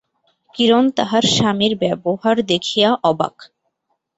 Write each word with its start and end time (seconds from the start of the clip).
কিরণ 0.55 0.85
তাহার 0.97 1.23
স্বামীর 1.35 1.73
ব্যবহার 1.77 2.35
দেখিয়া 2.43 2.89
অবাক। 3.03 3.35